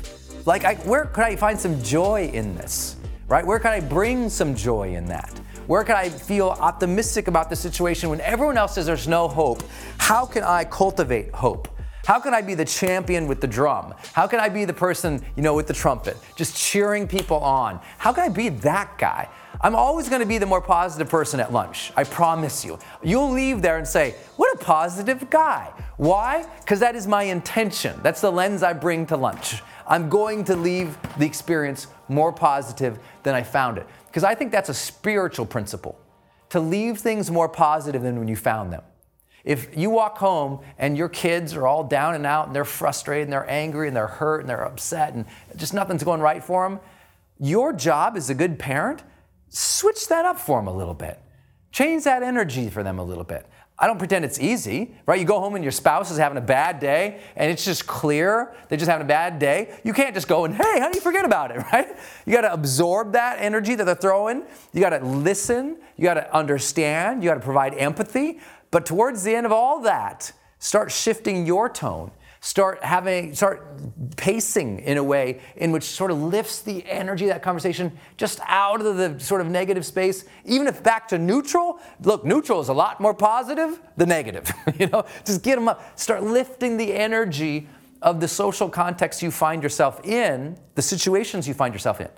Like, 0.46 0.66
I, 0.66 0.76
where 0.76 1.06
could 1.06 1.24
I 1.24 1.36
find 1.36 1.60
some 1.60 1.82
joy 1.82 2.30
in 2.34 2.56
this? 2.56 2.98
Right? 3.28 3.46
Where 3.46 3.60
could 3.60 3.72
I 3.72 3.80
bring 3.80 4.30
some 4.30 4.56
joy 4.56 4.96
in 4.96 5.06
that? 5.06 5.40
Where 5.68 5.84
can 5.84 5.96
I 5.96 6.10
feel 6.10 6.50
optimistic 6.50 7.28
about 7.28 7.50
the 7.50 7.56
situation 7.56 8.10
when 8.10 8.20
everyone 8.22 8.58
else 8.58 8.76
says 8.76 8.86
there's 8.86 9.08
no 9.08 9.28
hope? 9.28 9.64
How 9.98 10.26
can 10.26 10.44
I 10.44 10.66
cultivate 10.66 11.32
hope? 11.34 11.73
How 12.06 12.20
can 12.20 12.34
I 12.34 12.42
be 12.42 12.54
the 12.54 12.66
champion 12.66 13.28
with 13.28 13.40
the 13.40 13.48
drum? 13.48 13.94
How 14.12 14.28
can 14.28 14.42
I 14.42 14.50
be 14.50 14.66
the 14.66 14.74
person, 14.74 15.24
you 15.38 15.42
know, 15.42 15.54
with 15.54 15.68
the 15.68 15.74
trumpet, 15.74 16.18
just 16.36 16.56
cheering 16.56 17.08
people 17.08 17.38
on? 17.38 17.80
How 17.98 18.12
can 18.12 18.26
I 18.26 18.30
be 18.30 18.50
that 18.50 18.98
guy? 18.98 19.30
I'm 19.62 19.74
always 19.74 20.10
going 20.10 20.20
to 20.20 20.28
be 20.28 20.38
the 20.38 20.46
more 20.46 20.60
positive 20.60 21.08
person 21.08 21.40
at 21.40 21.54
lunch. 21.54 21.94
I 21.96 22.04
promise 22.04 22.66
you. 22.66 22.78
You'll 23.02 23.32
leave 23.32 23.62
there 23.62 23.78
and 23.78 23.88
say, 23.88 24.16
What 24.36 24.54
a 24.54 24.64
positive 24.64 25.30
guy. 25.30 25.72
Why? 25.96 26.46
Because 26.60 26.82
that 26.82 26.96
is 26.96 27.08
my 27.08 27.24
intention. 27.24 27.98
That's 28.04 28.20
the 28.20 28.32
lens 28.32 28.64
I 28.64 28.74
bring 28.74 29.06
to 29.06 29.16
lunch. 29.16 29.62
I'm 29.88 30.10
going 30.10 30.44
to 30.46 30.58
leave 30.58 30.98
the 31.18 31.26
experience 31.26 31.88
more 32.10 32.34
positive 32.34 33.00
than 33.24 33.34
I 33.34 33.44
found 33.44 33.78
it. 33.78 33.88
Because 34.08 34.26
I 34.26 34.36
think 34.36 34.52
that's 34.52 34.70
a 34.70 34.74
spiritual 34.74 35.46
principle 35.46 35.98
to 36.50 36.60
leave 36.60 36.98
things 36.98 37.32
more 37.32 37.48
positive 37.48 38.02
than 38.02 38.20
when 38.20 38.28
you 38.28 38.36
found 38.36 38.74
them. 38.74 38.84
If 39.44 39.76
you 39.76 39.90
walk 39.90 40.18
home 40.18 40.62
and 40.78 40.98
your 40.98 41.10
kids 41.10 41.54
are 41.54 41.68
all 41.68 41.84
down 41.84 42.16
and 42.16 42.26
out 42.26 42.48
and 42.48 42.56
they're 42.56 42.64
frustrated 42.64 43.26
and 43.26 43.34
they're 43.34 43.50
angry 43.50 43.88
and 43.88 43.96
they're 43.96 44.08
hurt 44.08 44.40
and 44.40 44.50
they're 44.50 44.66
upset 44.66 45.14
and 45.14 45.26
just 45.58 45.74
nothing's 45.74 46.04
going 46.04 46.22
right 46.22 46.44
for 46.44 46.68
them, 46.68 46.80
your 47.40 47.74
job 47.74 48.16
as 48.16 48.30
a 48.30 48.34
good 48.34 48.58
parent 48.58 49.04
switch 49.50 50.08
that 50.08 50.26
up 50.26 50.40
for 50.40 50.60
them 50.60 50.68
a 50.68 50.74
little 50.74 50.94
bit. 50.94 51.20
Change 51.72 52.04
that 52.06 52.24
energy 52.24 52.70
for 52.70 52.84
them 52.84 53.00
a 53.00 53.04
little 53.04 53.24
bit. 53.24 53.48
I 53.78 53.88
don't 53.88 53.98
pretend 53.98 54.24
it's 54.24 54.40
easy, 54.40 54.96
right? 55.08 55.20
You 55.20 55.26
go 55.26 55.40
home 55.40 55.56
and 55.56 55.64
your 55.64 55.72
spouse 55.72 56.12
is 56.12 56.18
having 56.18 56.38
a 56.38 56.42
bad 56.42 56.80
day 56.80 57.20
and 57.36 57.52
it's 57.52 57.66
just 57.66 57.88
clear 57.88 58.56
they're 58.70 58.78
just 58.78 58.90
having 58.90 59.04
a 59.04 59.08
bad 59.08 59.40
day. 59.40 59.74
You 59.84 59.94
can't 59.94 60.14
just 60.14 60.28
go 60.28 60.46
and, 60.46 60.56
hey, 60.56 60.80
how 60.80 60.90
do 60.90 60.96
you 60.96 61.02
forget 61.02 61.26
about 61.26 61.52
it, 61.52 61.58
right? 61.74 61.88
You 62.26 62.34
got 62.34 62.42
to 62.42 62.54
absorb 62.54 63.14
that 63.14 63.38
energy 63.40 63.76
that 63.76 63.86
they're 63.86 63.96
throwing. 63.96 64.44
You 64.74 64.80
got 64.80 64.92
to 64.98 65.04
listen. 65.04 65.78
You 65.98 66.04
got 66.04 66.14
to 66.14 66.34
understand. 66.34 67.24
You 67.24 67.30
got 67.30 67.36
to 67.36 67.42
provide 67.42 67.74
empathy. 67.74 68.40
But 68.74 68.88
towards 68.88 69.22
the 69.22 69.36
end 69.36 69.46
of 69.46 69.52
all 69.52 69.82
that, 69.82 70.32
start 70.58 70.92
shifting 70.92 71.46
your 71.46 71.70
tone. 71.70 72.10
Start 72.42 72.84
having 72.84 73.36
start 73.36 73.68
pacing 74.18 74.80
in 74.80 74.98
a 74.98 75.04
way 75.04 75.42
in 75.58 75.72
which 75.72 75.84
sort 75.84 76.10
of 76.10 76.20
lifts 76.20 76.62
the 76.62 76.84
energy 76.88 77.26
of 77.26 77.30
that 77.30 77.44
conversation 77.44 77.96
just 78.18 78.40
out 78.48 78.82
of 78.82 78.98
the 78.98 79.20
sort 79.20 79.42
of 79.42 79.48
negative 79.48 79.86
space. 79.86 80.26
Even 80.44 80.66
if 80.66 80.82
back 80.82 81.08
to 81.10 81.20
neutral 81.20 81.80
look 82.02 82.26
neutral 82.26 82.60
is 82.62 82.70
a 82.70 82.74
lot 82.74 83.00
more 83.00 83.14
positive 83.14 83.80
than 83.96 84.10
negative 84.10 84.52
you 84.80 84.88
know? 84.88 85.06
Just 85.24 85.44
get 85.44 85.54
them 85.54 85.68
up. 85.68 85.98
Start 85.98 86.24
lifting 86.24 86.76
the 86.76 86.94
energy 86.94 87.68
of 88.02 88.20
the 88.20 88.28
social 88.28 88.70
context 88.70 89.22
you 89.22 89.30
find 89.30 89.62
yourself 89.62 90.04
in 90.04 90.58
the 90.74 90.82
situations 90.82 91.48
you 91.48 91.54
find 91.54 91.76
yourself 91.76 92.02
in. 92.02 92.10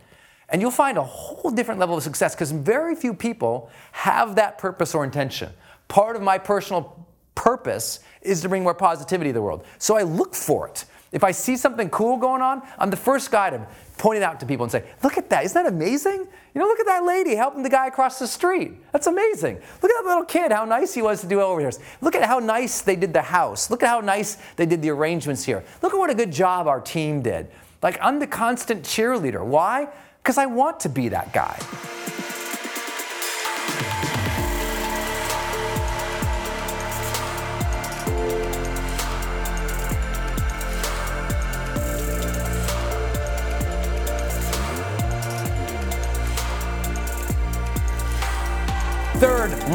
And 0.47 0.61
you'll 0.61 0.71
find 0.71 0.97
a 0.97 1.03
whole 1.03 1.51
different 1.51 1.81
level 1.81 1.97
of 1.97 2.03
success 2.03 2.33
because 2.33 2.51
very 2.51 2.95
few 2.95 3.13
people 3.13 3.69
have 3.91 4.35
that 4.35 4.57
purpose 4.57 4.95
or 4.95 5.03
intention 5.03 5.49
part 5.87 6.15
of 6.15 6.21
my 6.21 6.37
personal 6.37 7.05
purpose 7.35 7.99
is 8.21 8.41
to 8.41 8.49
bring 8.49 8.63
more 8.63 8.73
positivity 8.73 9.29
to 9.29 9.33
the 9.33 9.41
world. 9.41 9.65
So 9.77 9.97
I 9.97 10.03
look 10.03 10.33
for 10.33 10.67
it. 10.67 10.85
If 11.11 11.23
I 11.23 11.31
see 11.31 11.55
something 11.55 11.89
cool 11.89 12.17
going 12.17 12.41
on, 12.41 12.61
I'm 12.77 12.89
the 12.89 12.97
first 12.97 13.31
guy 13.31 13.49
to 13.49 13.65
point 13.97 14.17
it 14.17 14.23
out 14.23 14.39
to 14.41 14.45
people 14.45 14.65
and 14.65 14.71
say, 14.71 14.83
Look 15.03 15.17
at 15.17 15.29
that, 15.29 15.45
isn't 15.45 15.63
that 15.63 15.71
amazing? 15.71 16.27
You 16.53 16.61
know, 16.61 16.65
look 16.65 16.79
at 16.79 16.85
that 16.87 17.05
lady 17.05 17.35
helping 17.35 17.63
the 17.63 17.69
guy 17.69 17.87
across 17.87 18.19
the 18.19 18.27
street. 18.27 18.73
That's 18.91 19.07
amazing. 19.07 19.55
Look 19.55 19.91
at 19.91 20.03
that 20.03 20.05
little 20.05 20.25
kid, 20.25 20.51
how 20.51 20.65
nice 20.65 20.93
he 20.93 21.01
was 21.01 21.21
to 21.21 21.27
do 21.27 21.39
over 21.39 21.61
here. 21.61 21.71
Look 22.01 22.15
at 22.15 22.23
how 22.23 22.39
nice 22.39 22.81
they 22.81 22.95
did 22.95 23.13
the 23.13 23.21
house. 23.21 23.69
Look 23.69 23.83
at 23.83 23.89
how 23.89 24.01
nice 24.01 24.37
they 24.55 24.65
did 24.65 24.81
the 24.81 24.89
arrangements 24.89 25.43
here. 25.43 25.63
Look 25.81 25.93
at 25.93 25.97
what 25.97 26.09
a 26.09 26.15
good 26.15 26.31
job 26.31 26.67
our 26.67 26.81
team 26.81 27.21
did. 27.21 27.47
Like, 27.81 27.97
I'm 28.01 28.19
the 28.19 28.27
constant 28.27 28.83
cheerleader. 28.83 29.45
Why? 29.45 29.87
Because 30.21 30.37
I 30.37 30.47
want 30.47 30.79
to 30.81 30.89
be 30.89 31.09
that 31.09 31.31
guy. 31.33 31.57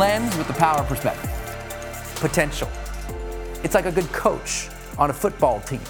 Lens 0.01 0.35
with 0.39 0.47
the 0.47 0.55
power 0.55 0.83
perspective. 0.85 1.31
Potential. 2.17 2.71
It's 3.63 3.75
like 3.75 3.85
a 3.85 3.93
good 3.93 4.11
coach 4.13 4.71
on 4.97 5.11
a 5.11 5.13
football 5.13 5.61
team. 5.61 5.83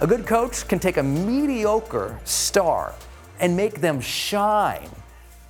A 0.00 0.06
good 0.06 0.26
coach 0.26 0.66
can 0.66 0.80
take 0.80 0.96
a 0.96 1.02
mediocre 1.04 2.18
star 2.24 2.92
and 3.38 3.56
make 3.56 3.80
them 3.80 4.00
shine. 4.00 4.90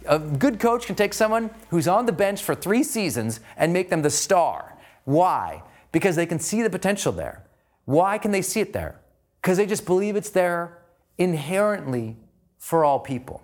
A 0.04 0.18
good 0.18 0.60
coach 0.60 0.84
can 0.84 0.94
take 0.94 1.14
someone 1.14 1.48
who's 1.70 1.88
on 1.88 2.04
the 2.04 2.12
bench 2.12 2.42
for 2.42 2.54
three 2.54 2.82
seasons 2.82 3.40
and 3.56 3.72
make 3.72 3.88
them 3.88 4.02
the 4.02 4.10
star. 4.10 4.76
Why? 5.04 5.62
Because 5.90 6.16
they 6.16 6.26
can 6.26 6.38
see 6.38 6.60
the 6.60 6.68
potential 6.68 7.12
there. 7.12 7.46
Why 7.86 8.18
can 8.18 8.30
they 8.30 8.42
see 8.42 8.60
it 8.60 8.74
there? 8.74 9.00
Because 9.40 9.56
they 9.56 9.64
just 9.64 9.86
believe 9.86 10.16
it's 10.16 10.28
there 10.28 10.82
inherently 11.16 12.16
for 12.58 12.84
all 12.84 13.00
people. 13.00 13.40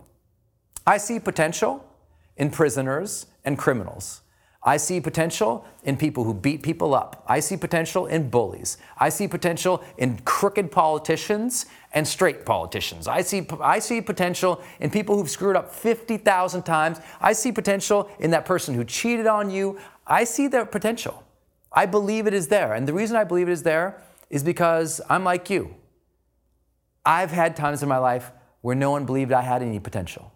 I 0.87 0.99
see 0.99 1.19
potential 1.19 1.83
in 2.37 2.51
prisoners 2.51 3.25
and 3.47 3.57
criminals. 3.57 4.21
I 4.65 4.77
see 4.77 5.01
potential 5.01 5.67
in 5.83 5.97
people 5.97 6.23
who 6.23 6.33
beat 6.33 6.63
people 6.63 6.95
up. 6.95 7.25
I 7.27 7.41
see 7.41 7.57
potential 7.57 8.07
in 8.07 8.31
bullies. 8.31 8.79
I 8.97 9.09
see 9.09 9.27
potential 9.27 9.83
in 9.99 10.19
crooked 10.19 10.71
politicians 10.71 11.67
and 11.93 12.07
straight 12.07 12.47
politicians. 12.47 13.09
I 13.09 13.23
see, 13.23 13.45
I 13.61 13.81
see 13.81 14.01
potential 14.01 14.63
in 14.79 14.91
people 14.91 15.17
who've 15.17 15.29
screwed 15.29 15.57
up 15.57 15.75
50,000 15.75 16.63
times. 16.63 17.01
I 17.21 17.33
see 17.33 17.51
potential 17.51 18.09
in 18.21 18.31
that 18.31 18.45
person 18.45 18.75
who 18.75 18.85
cheated 18.85 19.27
on 19.27 19.51
you. 19.51 19.81
I 20.07 20.23
see 20.23 20.47
their 20.47 20.65
potential. 20.65 21.25
I 21.73 21.87
believe 21.87 22.29
it 22.29 22.35
is 22.35 22.47
there. 22.47 22.75
And 22.75 22.87
the 22.87 22.93
reason 22.93 23.17
I 23.17 23.25
believe 23.25 23.49
it 23.49 23.53
is 23.53 23.65
there 23.65 24.01
is 24.31 24.45
because 24.45 25.01
I'm 25.11 25.25
like 25.25 25.51
you. 25.51 25.75
I've 27.05 27.33
had 27.33 27.57
times 27.57 27.83
in 27.83 27.89
my 27.89 27.99
life 27.99 28.31
where 28.61 28.77
no 28.77 28.93
one 28.93 29.07
believed 29.07 29.33
I 29.33 29.43
had 29.43 29.61
any 29.61 29.81
potential. 29.81 30.33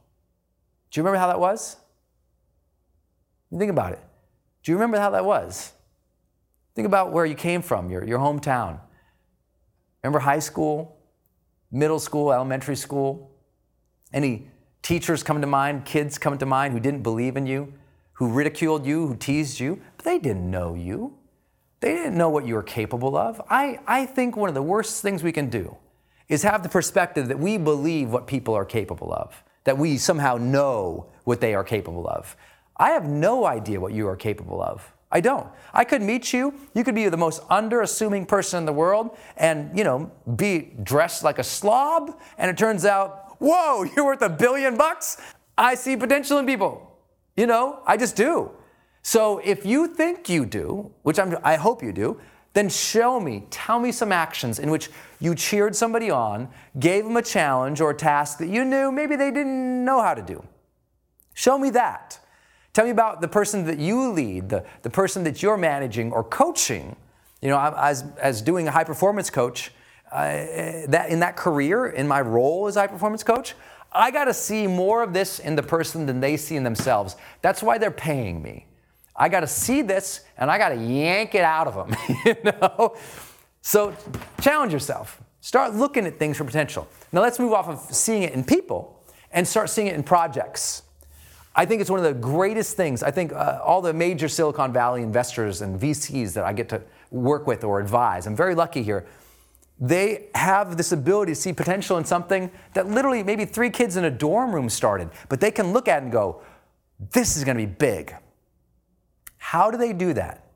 Do 0.91 0.99
you 0.99 1.05
remember 1.05 1.19
how 1.19 1.29
that 1.29 1.39
was? 1.39 1.77
Think 3.57 3.71
about 3.71 3.93
it. 3.93 4.01
Do 4.67 4.73
you 4.73 4.79
remember 4.79 4.99
how 4.99 5.11
that 5.11 5.25
was? 5.25 5.73
Think 6.75 6.87
about 6.87 7.13
where 7.13 7.25
you 7.25 7.37
came 7.37 7.63
from, 7.63 7.89
your, 7.89 8.05
your 8.05 8.19
hometown. 8.19 8.81
Remember 10.03 10.19
high 10.19 10.41
school, 10.41 10.99
middle 11.71 12.01
school, 12.01 12.33
elementary 12.33 12.75
school? 12.75 13.31
Any 14.13 14.51
teachers 14.83 15.23
come 15.23 15.41
to 15.41 15.47
mind, 15.47 15.85
kids 15.85 16.19
come 16.19 16.37
to 16.39 16.47
mind 16.47 16.75
who 16.75 16.81
didn't 16.81 17.05
believe 17.05 17.37
in 17.37 17.47
you, 17.47 17.73
who 18.15 18.33
ridiculed 18.33 18.85
you, 18.85 19.07
who 19.07 19.15
teased 19.15 19.61
you, 19.61 19.81
but 19.99 20.05
they 20.05 20.19
didn't 20.19 20.51
know 20.51 20.75
you. 20.75 21.17
They 21.79 21.95
didn't 21.95 22.19
know 22.19 22.29
what 22.29 22.45
you 22.45 22.55
were 22.55 22.65
capable 22.65 23.17
of. 23.17 23.41
I, 23.49 23.79
I 23.87 24.05
think 24.05 24.37
one 24.37 24.49
of 24.49 24.57
the 24.57 24.63
worst 24.63 25.01
things 25.01 25.23
we 25.23 25.31
can 25.31 25.49
do 25.49 25.77
is 26.29 26.43
have 26.43 26.65
the 26.65 26.69
perspective 26.69 27.29
that 27.29 27.39
we 27.39 27.57
believe 27.57 28.11
what 28.11 28.27
people 28.27 28.55
are 28.55 28.65
capable 28.65 29.13
of, 29.13 29.45
that 29.63 29.79
we 29.79 29.97
somehow 29.97 30.39
know 30.39 31.07
what 31.23 31.41
they 31.41 31.55
are 31.55 31.63
capable 31.63 32.09
of. 32.09 32.37
I 32.77 32.91
have 32.91 33.05
no 33.07 33.47
idea 33.47 33.81
what 33.81 33.93
you 33.93 34.07
are 34.09 34.17
capable 34.17 34.63
of. 34.63 34.93
I 35.11 35.21
don't. 35.21 35.49
I 35.73 35.85
could 35.85 36.03
meet 36.03 36.33
you. 36.33 36.53
You 36.75 36.85
could 36.85 36.95
be 36.95 37.09
the 37.09 37.17
most 37.17 37.43
underassuming 37.49 38.27
person 38.27 38.59
in 38.59 38.67
the 38.67 38.73
world 38.73 39.17
and, 39.37 39.77
you 39.77 39.85
know, 39.85 40.11
be 40.35 40.75
dressed 40.83 41.23
like 41.23 41.39
a 41.39 41.45
slob. 41.45 42.21
And 42.39 42.51
it 42.51 42.59
turns 42.59 42.85
out, 42.85 43.37
whoa, 43.41 43.85
you're 43.97 44.05
worth 44.05 44.23
a 44.23 44.29
billion 44.29 44.77
bucks. 44.77 45.19
I 45.57 45.75
see 45.75 45.97
potential 45.97 46.39
in 46.39 46.47
people. 46.47 46.99
You 47.37 47.47
know, 47.47 47.81
I 47.87 47.97
just 47.97 48.17
do. 48.17 48.51
So 49.03 49.39
if 49.39 49.65
you 49.65 49.87
think 49.87 50.29
you 50.29 50.45
do, 50.45 50.91
which 51.03 51.19
I'm, 51.19 51.37
I 51.45 51.55
hope 51.57 51.83
you 51.83 51.93
do, 51.93 52.21
then 52.55 52.69
show 52.69 53.21
me, 53.21 53.47
tell 53.51 53.79
me 53.79 53.93
some 53.93 54.11
actions 54.11 54.59
in 54.59 54.71
which 54.71 54.91
you 55.21 55.35
cheered 55.35 55.77
somebody 55.77 56.11
on, 56.11 56.49
gave 56.81 57.05
them 57.05 57.17
a 57.17 57.23
challenge 57.23 57.81
or 57.81 57.91
a 57.91 57.95
task 57.95 58.39
that 58.39 58.49
you 58.49 58.65
knew 58.65 58.91
maybe 58.91 59.15
they 59.15 59.31
didn't 59.31 59.85
know 59.85 60.03
how 60.03 60.15
to 60.15 60.23
do. 60.23 60.43
Show 61.35 61.59
me 61.59 61.71
that. 61.71 62.19
Tell 62.77 62.85
me 62.85 62.91
about 62.91 63.23
the 63.23 63.29
person 63.29 63.65
that 63.65 63.79
you 63.79 64.11
lead, 64.13 64.51
the, 64.51 64.63
the 64.83 64.91
person 64.91 65.25
that 65.25 65.43
you're 65.43 65.57
managing 65.57 66.13
or 66.13 66.23
coaching. 66.23 66.95
You 67.41 67.49
know, 67.49 67.59
as, 67.59 68.05
as 68.21 68.43
doing 68.43 68.69
a 68.69 68.71
high 68.71 68.85
performance 68.85 69.31
coach, 69.31 69.73
uh, 70.13 70.85
that 70.89 71.07
in 71.09 71.21
that 71.21 71.37
career, 71.37 71.87
in 71.87 72.07
my 72.07 72.21
role 72.21 72.67
as 72.67 72.75
high 72.75 72.87
performance 72.87 73.23
coach, 73.23 73.55
I 73.93 74.11
got 74.11 74.27
to 74.27 74.35
see 74.35 74.67
more 74.67 75.03
of 75.03 75.15
this 75.15 75.39
in 75.39 75.57
the 75.57 75.63
person 75.63 76.05
than 76.05 76.21
they 76.21 76.37
see 76.37 76.55
in 76.55 76.65
themselves. 76.65 77.17
That's 77.41 77.63
why 77.63 77.79
they're 77.79 77.91
paying 77.91 78.43
me. 78.43 78.67
I 79.17 79.31
got 79.31 79.41
to 79.41 79.47
see 79.47 79.81
this 79.81 80.21
and 80.37 80.51
I 80.51 80.59
got 80.59 80.69
to 80.69 80.77
yank 80.77 81.35
it 81.35 81.45
out 81.45 81.69
of 81.69 81.75
them. 81.77 81.97
you 82.27 82.37
know. 82.45 82.95
So 83.63 83.97
challenge 84.43 84.75
yourself. 84.75 85.19
Start 85.41 85.73
looking 85.73 86.05
at 86.05 86.19
things 86.19 86.37
for 86.37 86.45
potential. 86.45 86.87
Now 87.11 87.23
let's 87.23 87.39
move 87.39 87.55
off 87.55 87.69
of 87.69 87.97
seeing 87.97 88.23
it 88.23 88.35
in 88.35 88.45
people 88.45 89.03
and 89.33 89.49
start 89.49 89.71
seeing 89.71 89.87
it 89.87 89.95
in 89.95 90.03
projects. 90.03 90.83
I 91.59 91.65
think 91.65 91.81
it's 91.81 91.91
one 91.91 91.99
of 91.99 92.05
the 92.05 92.13
greatest 92.13 92.77
things. 92.77 93.03
I 93.03 93.11
think 93.11 93.33
uh, 93.33 93.61
all 93.65 93.81
the 93.81 93.95
major 93.95 94.29
Silicon 94.29 94.75
Valley 94.75 95.03
investors 95.03 95.63
and 95.63 95.81
VCs 95.81 96.35
that 96.35 96.45
I 96.45 96.53
get 96.53 96.69
to 96.69 96.83
work 97.11 97.47
with 97.47 97.65
or 97.65 97.81
advise, 97.81 98.27
I'm 98.27 98.37
very 98.37 98.55
lucky 98.55 98.83
here. 98.83 99.07
They 99.81 100.29
have 100.35 100.77
this 100.77 100.93
ability 100.93 101.33
to 101.33 101.37
see 101.37 101.55
potential 101.55 101.97
in 101.97 102.05
something 102.05 102.51
that 102.75 102.87
literally 102.87 103.23
maybe 103.23 103.47
three 103.47 103.71
kids 103.71 103.97
in 103.97 104.05
a 104.05 104.11
dorm 104.11 104.55
room 104.55 104.69
started, 104.69 105.11
but 105.31 105.41
they 105.41 105.51
can 105.51 105.73
look 105.73 105.89
at 105.89 106.03
and 106.03 106.13
go, 106.13 106.43
this 107.13 107.37
is 107.37 107.45
going 107.45 107.57
to 107.57 107.67
be 107.67 107.73
big. 107.73 108.15
How 109.39 109.71
do 109.71 109.79
they 109.79 109.93
do 109.93 110.13
that? 110.13 110.47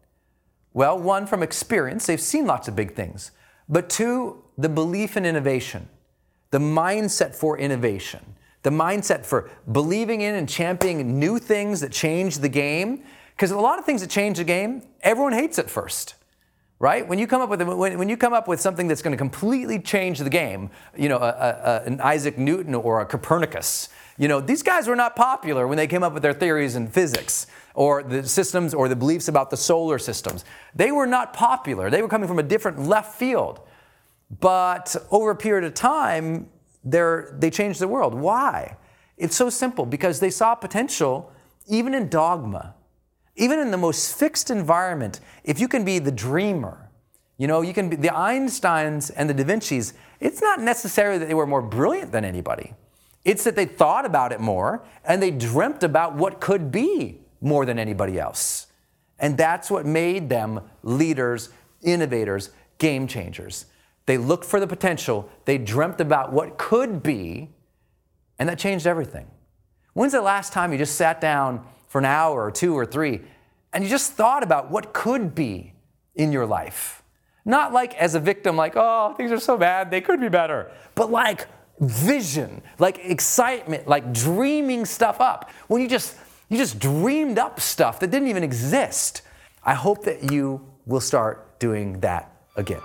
Well, 0.73 0.99
one, 0.99 1.27
from 1.27 1.43
experience, 1.43 2.07
they've 2.07 2.21
seen 2.21 2.47
lots 2.47 2.69
of 2.69 2.77
big 2.77 2.95
things. 2.95 3.31
But 3.69 3.89
two, 3.89 4.43
the 4.59 4.69
belief 4.69 5.17
in 5.17 5.25
innovation, 5.25 5.89
the 6.51 6.59
mindset 6.59 7.35
for 7.35 7.59
innovation 7.59 8.37
the 8.63 8.71
mindset 8.71 9.25
for 9.25 9.51
believing 9.71 10.21
in 10.21 10.35
and 10.35 10.49
championing 10.49 11.19
new 11.19 11.39
things 11.39 11.81
that 11.81 11.93
change 11.93 12.39
the 12.39 12.49
game. 12.49 13.05
Because 13.35 13.51
a 13.51 13.59
lot 13.59 13.79
of 13.79 13.87
things 13.87 14.03
that 14.03 14.11
change 14.11 14.37
the 14.37 14.45
game, 14.45 14.83
everyone 15.01 15.33
hates 15.33 15.59
at 15.59 15.71
first, 15.71 16.15
right? 16.79 17.07
When 17.09 17.19
you 17.19 17.27
come 17.27 17.41
up 17.41 17.49
with 17.49 17.63
when, 17.63 17.99
when 17.99 18.09
you 18.09 18.17
come 18.17 18.35
up 18.35 18.49
with 18.49 18.61
something 18.61 18.87
that's 18.87 19.01
going 19.01 19.13
to 19.13 19.19
completely 19.19 19.79
change 19.79 20.19
the 20.19 20.29
game, 20.29 20.71
you 20.95 21.09
know, 21.09 21.17
a, 21.17 21.21
a, 21.31 21.83
an 21.87 22.01
Isaac 22.03 22.37
Newton 22.37 22.75
or 22.75 23.01
a 23.01 23.07
Copernicus, 23.07 23.89
you 24.19 24.29
know, 24.29 24.43
these 24.43 24.63
guys 24.63 24.87
were 24.87 24.97
not 24.97 25.17
popular 25.17 25.67
when 25.67 25.79
they 25.79 25.87
came 25.87 26.03
up 26.03 26.13
with 26.13 26.23
their 26.23 26.35
theories 26.35 26.77
in 26.77 26.89
physics 26.89 27.47
or 27.75 28.03
the 28.03 28.29
systems 28.29 28.75
or 28.75 28.87
the 28.87 28.97
beliefs 28.97 29.29
about 29.29 29.49
the 29.49 29.57
solar 29.57 29.99
systems. 29.99 30.45
They 30.75 30.93
were 30.93 31.07
not 31.07 31.33
popular. 31.33 31.89
They 31.89 32.03
were 32.03 32.09
coming 32.09 32.29
from 32.29 32.39
a 32.39 32.43
different 32.43 32.81
left 32.81 33.19
field. 33.19 33.61
But 34.39 34.95
over 35.11 35.31
a 35.31 35.37
period 35.37 35.65
of 35.65 35.73
time, 35.73 36.51
they're, 36.85 37.35
they 37.39 37.51
changed 37.51 37.81
the 37.81 37.89
world. 37.89 38.15
Why? 38.15 38.77
It's 39.17 39.37
so 39.37 39.51
simple 39.51 39.87
because 39.87 40.21
they 40.21 40.31
saw 40.31 40.55
potential 40.55 41.33
even 41.67 41.95
in 41.95 42.09
dogma, 42.09 42.75
even 43.37 43.59
in 43.59 43.71
the 43.71 43.77
most 43.77 44.19
fixed 44.19 44.51
environment. 44.51 45.21
If 45.45 45.61
you 45.61 45.69
can 45.69 45.85
be 45.85 45.99
the 45.99 46.13
dreamer, 46.13 46.91
you 47.37 47.47
know, 47.47 47.63
you 47.63 47.73
can 47.73 47.89
be 47.89 47.97
the 47.97 48.09
Einsteins 48.09 49.11
and 49.15 49.29
the 49.29 49.35
Da 49.35 49.45
Vinci's, 49.45 49.95
it's 50.21 50.43
not 50.43 50.61
necessarily 50.61 51.19
that 51.19 51.27
they 51.27 51.35
were 51.35 51.47
more 51.47 51.63
brilliant 51.63 52.13
than 52.13 52.25
anybody. 52.25 52.75
It's 53.25 53.45
that 53.45 53.57
they 53.57 53.67
thought 53.67 54.05
about 54.05 54.33
it 54.33 54.41
more 54.41 54.83
and 55.05 55.23
they 55.23 55.31
dreamt 55.31 55.83
about 55.83 56.15
what 56.15 56.41
could 56.41 56.71
be 56.71 57.21
more 57.41 57.65
than 57.65 57.79
anybody 57.79 58.19
else. 58.19 58.67
And 59.19 59.37
that's 59.37 59.71
what 59.71 59.87
made 59.87 60.29
them 60.29 60.61
leaders, 60.83 61.51
innovators, 61.83 62.51
game 62.79 63.07
changers. 63.07 63.67
They 64.11 64.19
looked 64.19 64.45
for 64.45 64.59
the 64.59 64.67
potential, 64.67 65.31
they 65.45 65.57
dreamt 65.57 66.01
about 66.01 66.33
what 66.33 66.59
could 66.59 67.01
be, 67.01 67.49
and 68.41 68.49
that 68.49 68.59
changed 68.59 68.85
everything. 68.85 69.29
When's 69.93 70.15
the 70.15 70.21
last 70.21 70.53
time 70.53 70.73
you 70.73 70.79
just 70.79 70.97
sat 70.97 71.21
down 71.21 71.65
for 71.87 72.01
an 72.01 72.07
hour 72.07 72.45
or 72.45 72.51
two 72.51 72.77
or 72.77 72.85
three 72.85 73.21
and 73.73 73.85
you 73.85 73.89
just 73.89 74.15
thought 74.15 74.43
about 74.43 74.69
what 74.69 74.93
could 74.93 75.33
be 75.33 75.75
in 76.17 76.33
your 76.33 76.45
life? 76.45 77.05
Not 77.45 77.73
like 77.73 77.95
as 77.95 78.17
a 78.17 78.19
victim, 78.19 78.57
like, 78.57 78.73
oh, 78.75 79.15
things 79.17 79.31
are 79.31 79.39
so 79.39 79.57
bad, 79.57 79.93
they 79.93 80.01
could 80.01 80.21
be 80.21 80.29
better, 80.29 80.73
but 80.97 81.13
like 81.13 81.47
vision, 81.79 82.63
like 82.81 82.99
excitement, 83.05 83.87
like 83.87 84.13
dreaming 84.13 84.87
stuff 84.87 85.21
up. 85.21 85.53
When 85.69 85.81
you 85.81 85.87
just 85.87 86.17
you 86.49 86.57
just 86.57 86.81
dreamed 86.81 87.39
up 87.39 87.61
stuff 87.61 88.01
that 88.01 88.11
didn't 88.11 88.27
even 88.27 88.43
exist. 88.43 89.23
I 89.63 89.75
hope 89.75 90.03
that 90.07 90.33
you 90.33 90.67
will 90.85 91.01
start 91.01 91.61
doing 91.61 92.01
that 92.01 92.35
again. 92.57 92.81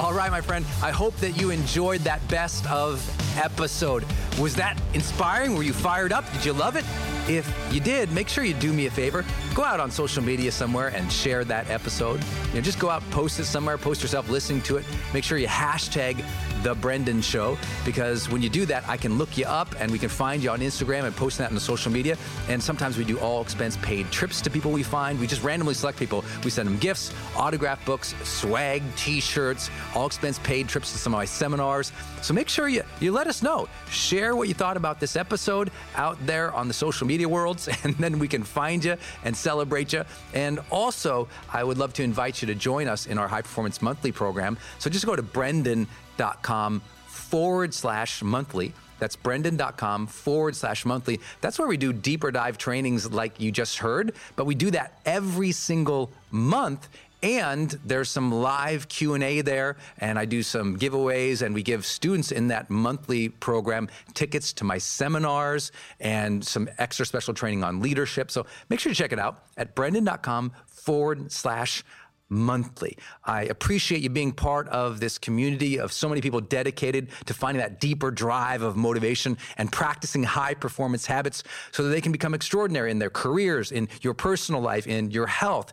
All 0.00 0.14
right, 0.14 0.30
my 0.30 0.40
friend, 0.40 0.64
I 0.82 0.92
hope 0.92 1.14
that 1.16 1.32
you 1.32 1.50
enjoyed 1.50 2.00
that 2.00 2.26
best 2.26 2.64
of 2.70 3.06
episode. 3.36 4.02
Was 4.40 4.56
that 4.56 4.80
inspiring? 4.94 5.54
Were 5.54 5.62
you 5.62 5.74
fired 5.74 6.10
up? 6.10 6.24
Did 6.32 6.46
you 6.46 6.54
love 6.54 6.76
it? 6.76 6.86
If 7.28 7.52
you 7.72 7.80
did, 7.80 8.10
make 8.12 8.28
sure 8.28 8.44
you 8.44 8.54
do 8.54 8.72
me 8.72 8.86
a 8.86 8.90
favor. 8.90 9.24
Go 9.54 9.62
out 9.62 9.78
on 9.78 9.90
social 9.90 10.22
media 10.22 10.50
somewhere 10.50 10.88
and 10.88 11.10
share 11.12 11.44
that 11.44 11.70
episode. 11.70 12.20
You 12.48 12.56
know, 12.56 12.60
just 12.60 12.78
go 12.78 12.90
out, 12.90 13.08
post 13.10 13.38
it 13.38 13.44
somewhere, 13.44 13.78
post 13.78 14.02
yourself 14.02 14.28
listening 14.28 14.62
to 14.62 14.76
it. 14.78 14.84
Make 15.14 15.24
sure 15.24 15.38
you 15.38 15.46
hashtag 15.46 16.24
the 16.62 16.74
Brendon 16.74 17.22
Show, 17.22 17.56
because 17.86 18.28
when 18.28 18.42
you 18.42 18.50
do 18.50 18.66
that, 18.66 18.86
I 18.86 18.98
can 18.98 19.16
look 19.16 19.38
you 19.38 19.46
up 19.46 19.74
and 19.80 19.90
we 19.90 19.98
can 19.98 20.10
find 20.10 20.42
you 20.42 20.50
on 20.50 20.60
Instagram 20.60 21.04
and 21.04 21.16
post 21.16 21.38
that 21.38 21.48
on 21.48 21.54
the 21.54 21.60
social 21.60 21.90
media. 21.90 22.18
And 22.48 22.62
sometimes 22.62 22.98
we 22.98 23.04
do 23.04 23.18
all 23.18 23.40
expense 23.40 23.78
paid 23.78 24.10
trips 24.10 24.42
to 24.42 24.50
people 24.50 24.70
we 24.70 24.82
find. 24.82 25.18
We 25.18 25.26
just 25.26 25.42
randomly 25.42 25.74
select 25.74 25.98
people. 25.98 26.22
We 26.44 26.50
send 26.50 26.68
them 26.68 26.76
gifts, 26.76 27.14
autograph 27.34 27.84
books, 27.86 28.14
swag, 28.24 28.82
t-shirts, 28.96 29.70
all 29.94 30.06
expense 30.06 30.38
paid 30.40 30.68
trips 30.68 30.92
to 30.92 30.98
some 30.98 31.14
of 31.14 31.18
my 31.18 31.24
seminars. 31.24 31.92
So 32.20 32.34
make 32.34 32.48
sure 32.50 32.68
you, 32.68 32.82
you 33.00 33.12
let 33.12 33.26
us 33.26 33.42
know. 33.42 33.68
Share 33.90 34.36
what 34.36 34.48
you 34.48 34.54
thought 34.54 34.76
about 34.76 35.00
this 35.00 35.16
episode 35.16 35.70
out 35.96 36.18
there 36.26 36.52
on 36.52 36.68
the 36.68 36.74
social 36.74 37.06
media 37.12 37.28
worlds, 37.28 37.68
and 37.84 37.94
then 37.96 38.18
we 38.18 38.28
can 38.28 38.42
find 38.44 38.84
you 38.84 38.96
and 39.24 39.32
celebrate 39.36 39.92
you. 39.92 40.02
And 40.34 40.60
also, 40.70 41.28
I 41.52 41.64
would 41.66 41.78
love 41.78 41.92
to 41.94 42.02
invite 42.02 42.40
you 42.40 42.46
to 42.52 42.54
join 42.54 42.86
us 42.86 43.06
in 43.06 43.18
our 43.18 43.28
High 43.28 43.42
Performance 43.42 43.82
Monthly 43.82 44.12
program. 44.12 44.56
So 44.78 44.90
just 44.90 45.06
go 45.06 45.16
to 45.16 45.22
Brendon 45.22 45.80
brendon.com 46.20 46.82
forward 47.06 47.74
slash 47.74 48.22
monthly. 48.22 48.72
That's 48.98 49.16
brendon.com 49.16 50.06
forward 50.06 50.54
slash 50.54 50.84
monthly. 50.84 51.20
That's 51.40 51.58
where 51.58 51.68
we 51.68 51.78
do 51.78 51.92
deeper 51.92 52.30
dive 52.30 52.58
trainings 52.58 53.10
like 53.10 53.40
you 53.40 53.50
just 53.50 53.78
heard, 53.78 54.14
but 54.36 54.44
we 54.44 54.54
do 54.54 54.70
that 54.72 55.00
every 55.06 55.52
single 55.52 56.10
month 56.30 56.88
and 57.22 57.78
there's 57.84 58.08
some 58.08 58.32
live 58.32 58.88
q&a 58.88 59.40
there 59.42 59.76
and 59.98 60.18
i 60.18 60.24
do 60.24 60.42
some 60.42 60.78
giveaways 60.78 61.42
and 61.42 61.54
we 61.54 61.62
give 61.62 61.84
students 61.84 62.32
in 62.32 62.48
that 62.48 62.70
monthly 62.70 63.28
program 63.28 63.88
tickets 64.14 64.52
to 64.52 64.64
my 64.64 64.78
seminars 64.78 65.72
and 66.00 66.44
some 66.44 66.68
extra 66.78 67.04
special 67.04 67.34
training 67.34 67.62
on 67.62 67.80
leadership 67.80 68.30
so 68.30 68.46
make 68.68 68.80
sure 68.80 68.90
you 68.90 68.96
check 68.96 69.12
it 69.12 69.18
out 69.18 69.44
at 69.56 69.74
brendon.com 69.74 70.52
forward 70.66 71.30
slash 71.30 71.84
monthly. 72.30 72.96
I 73.24 73.42
appreciate 73.42 74.00
you 74.02 74.08
being 74.08 74.32
part 74.32 74.68
of 74.68 75.00
this 75.00 75.18
community 75.18 75.78
of 75.78 75.92
so 75.92 76.08
many 76.08 76.20
people 76.20 76.40
dedicated 76.40 77.08
to 77.26 77.34
finding 77.34 77.60
that 77.60 77.80
deeper 77.80 78.10
drive 78.10 78.62
of 78.62 78.76
motivation 78.76 79.36
and 79.58 79.70
practicing 79.70 80.22
high 80.22 80.54
performance 80.54 81.04
habits 81.06 81.42
so 81.72 81.82
that 81.82 81.90
they 81.90 82.00
can 82.00 82.12
become 82.12 82.32
extraordinary 82.32 82.90
in 82.90 83.00
their 83.00 83.10
careers, 83.10 83.72
in 83.72 83.88
your 84.00 84.14
personal 84.14 84.60
life, 84.60 84.86
in 84.86 85.10
your 85.10 85.26
health. 85.26 85.72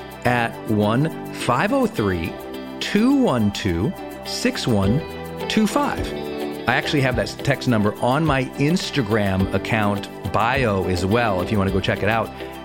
at 0.25 0.51
1 0.69 1.33
503 1.33 2.33
212 2.79 3.93
6125. 4.27 6.21
I 6.67 6.75
actually 6.75 7.01
have 7.01 7.15
that 7.15 7.27
text 7.43 7.67
number 7.67 7.95
on 8.01 8.23
my 8.25 8.45
Instagram 8.59 9.53
account 9.53 10.07
bio 10.31 10.85
as 10.85 11.05
well 11.05 11.41
if 11.41 11.51
you 11.51 11.57
want 11.57 11.69
to 11.69 11.73
go 11.73 11.79
check 11.79 12.03
it 12.03 12.09
out. 12.09 12.29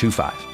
25. 0.00 0.49